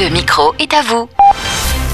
[0.00, 1.06] Le micro est à vous.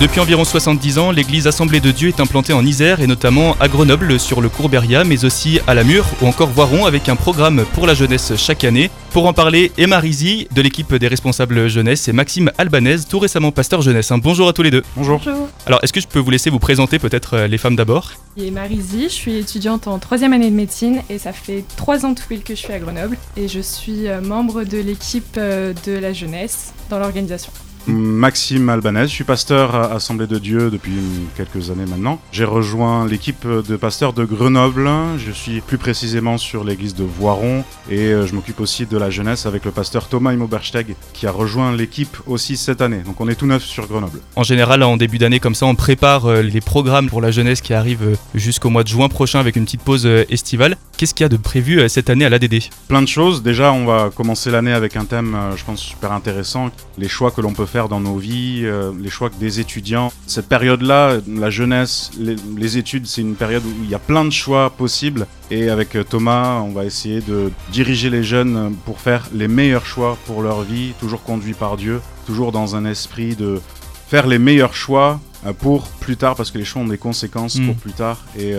[0.00, 3.66] Depuis environ 70 ans, l'église Assemblée de Dieu est implantée en Isère et notamment à
[3.66, 7.16] Grenoble sur le cours Beria, mais aussi à la Mure ou encore Voiron avec un
[7.16, 8.88] programme pour la jeunesse chaque année.
[9.10, 13.50] Pour en parler, Emma Rizy de l'équipe des responsables jeunesse et Maxime Albanese, tout récemment
[13.50, 14.12] pasteur jeunesse.
[14.12, 14.18] Hein.
[14.18, 14.84] Bonjour à tous les deux.
[14.94, 15.20] Bonjour.
[15.66, 18.12] Alors, est-ce que je peux vous laisser vous présenter peut-être euh, les femmes d'abord?
[18.36, 22.14] Et Marizy, je suis étudiante en troisième année de médecine et ça fait trois ans
[22.14, 25.74] tout pile que je suis à Grenoble et je suis euh, membre de l'équipe euh,
[25.84, 27.50] de la jeunesse dans l'organisation.
[27.88, 30.92] Maxime Albanese, je suis pasteur à Assemblée de Dieu depuis
[31.36, 32.20] quelques années maintenant.
[32.32, 37.64] J'ai rejoint l'équipe de pasteurs de Grenoble, je suis plus précisément sur l'église de Voiron
[37.90, 41.30] et euh, je m'occupe aussi de la jeunesse avec le pasteur Thomas Imobersteg qui a
[41.30, 43.00] rejoint l'équipe aussi cette année.
[43.06, 44.20] Donc on est tout neuf sur Grenoble.
[44.36, 47.62] En général, en début d'année comme ça, on prépare euh, les programmes pour la jeunesse
[47.62, 50.76] qui arrivent euh, jusqu'au mois de juin prochain avec une petite pause estivale.
[50.98, 53.44] Qu'est-ce qu'il y a de prévu cette année à l'ADD Plein de choses.
[53.44, 56.70] Déjà, on va commencer l'année avec un thème, je pense, super intéressant.
[56.98, 60.12] Les choix que l'on peut faire dans nos vies, euh, les choix des étudiants.
[60.26, 64.30] Cette période-là, la jeunesse, les, études, c'est une période où il y a plein de
[64.30, 65.28] choix possibles.
[65.52, 69.86] Et avec euh, Thomas, on va essayer de diriger les jeunes pour faire les meilleurs
[69.86, 73.60] choix pour leur vie, toujours conduits par Dieu, toujours dans un esprit de
[74.08, 77.54] faire les meilleurs choix euh, pour plus tard, parce que les choix ont des conséquences
[77.54, 77.78] pour mm.
[77.78, 78.24] plus tard.
[78.36, 78.52] Et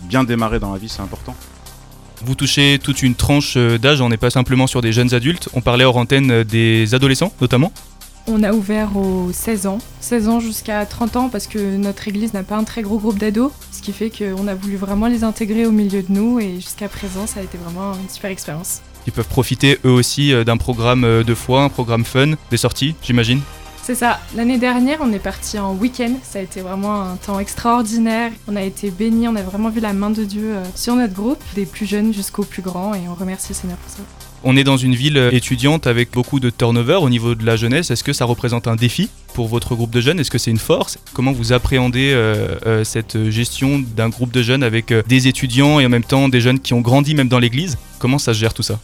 [0.00, 1.34] bien démarrer dans la vie, c'est important.
[2.24, 5.60] Vous touchez toute une tranche d'âge, on n'est pas simplement sur des jeunes adultes, on
[5.60, 7.72] parlait hors antenne des adolescents notamment
[8.28, 12.34] on a ouvert aux 16 ans, 16 ans jusqu'à 30 ans parce que notre église
[12.34, 15.24] n'a pas un très gros groupe d'ados, ce qui fait qu'on a voulu vraiment les
[15.24, 18.80] intégrer au milieu de nous et jusqu'à présent ça a été vraiment une super expérience.
[19.06, 22.56] Ils peuvent profiter eux aussi euh, d'un programme euh, de foi, un programme fun, des
[22.56, 23.40] sorties j'imagine?
[23.86, 24.18] C'est ça.
[24.34, 26.12] L'année dernière, on est parti en week-end.
[26.24, 28.32] Ça a été vraiment un temps extraordinaire.
[28.48, 31.14] On a été bénis, on a vraiment vu la main de Dieu euh, sur notre
[31.14, 33.98] groupe, des plus jeunes jusqu'aux plus grands, et on remercie le Seigneur pour ça.
[34.42, 37.92] On est dans une ville étudiante avec beaucoup de turnover au niveau de la jeunesse.
[37.92, 40.18] Est-ce que ça représente un défi pour votre groupe de jeunes?
[40.18, 40.98] Est-ce que c'est une force?
[41.12, 45.86] Comment vous appréhendez euh, euh, cette gestion d'un groupe de jeunes avec des étudiants et
[45.86, 47.78] en même temps des jeunes qui ont grandi même dans l'église?
[48.00, 48.80] Comment ça se gère tout ça?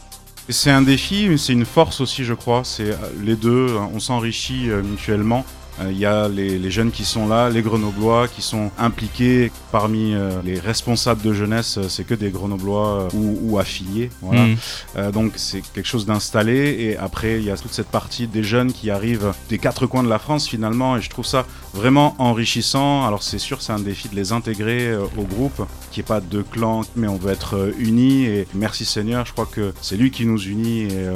[0.49, 2.63] C'est un défi, mais c'est une force aussi, je crois.
[2.63, 5.45] C'est euh, les deux, hein, on s'enrichit euh, mutuellement.
[5.81, 10.13] Euh, il y a les, jeunes qui sont là, les grenoblois qui sont impliqués parmi
[10.13, 14.09] euh, les responsables de jeunesse, euh, c'est que des grenoblois ou, affiliés.
[14.21, 14.45] Voilà.
[14.45, 15.11] Mm.
[15.11, 16.75] donc c'est quelque chose d'installé.
[16.79, 20.03] Et après, il y a toute cette partie des jeunes qui arrivent des quatre coins
[20.03, 20.97] de la France finalement.
[20.97, 23.05] Et je trouve ça vraiment enrichissant.
[23.05, 26.41] Alors c'est sûr, c'est un défi de les intégrer au groupe, qui est pas de
[26.41, 28.25] clan, mais on veut être unis.
[28.25, 30.81] Et merci Seigneur, je crois que c'est lui qui nous unit.
[30.83, 31.09] Et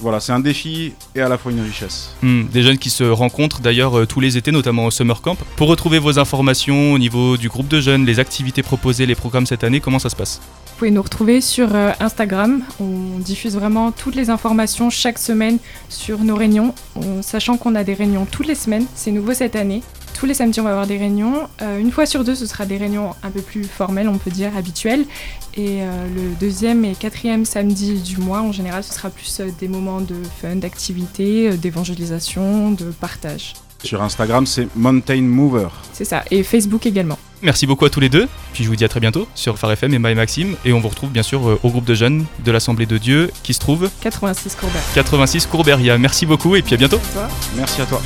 [0.00, 2.10] voilà, c'est un défi et à la fois une richesse.
[2.22, 2.44] Mm.
[2.52, 5.36] Des jeunes qui se rencontrent d'ailleurs euh, tous les étés, notamment au Summer Camp.
[5.56, 9.46] Pour retrouver vos informations au niveau du groupe de jeunes, les activités proposées, les programmes
[9.46, 12.62] cette année, comment ça se passe Vous pouvez nous retrouver sur euh, Instagram.
[12.80, 15.58] On diffuse vraiment toutes les informations chaque semaine
[15.88, 16.74] sur nos réunions,
[17.22, 18.86] sachant qu'on a des réunions toutes les semaines.
[18.94, 19.82] C'est nouveau cette année.
[20.14, 21.48] Tous les samedis, on va avoir des réunions.
[21.60, 24.30] Euh, une fois sur deux, ce sera des réunions un peu plus formelles, on peut
[24.30, 25.04] dire, habituelles.
[25.54, 30.02] Et le deuxième et quatrième samedi du mois, en général, ce sera plus des moments
[30.02, 33.54] de fun, d'activité, d'évangélisation, de partage.
[33.84, 35.68] Sur Instagram, c'est Mountain Mover.
[35.92, 37.18] C'est ça, et Facebook également.
[37.42, 38.26] Merci beaucoup à tous les deux.
[38.52, 40.56] Puis je vous dis à très bientôt sur Phare FM, Emma et Maxime.
[40.64, 43.30] Et on vous retrouve bien sûr euh, au groupe de jeunes de l'Assemblée de Dieu
[43.42, 44.78] qui se trouve 86 Courbet.
[44.94, 45.98] 86 Courberia.
[45.98, 47.00] Merci beaucoup et puis à bientôt.
[47.56, 48.02] Merci à toi.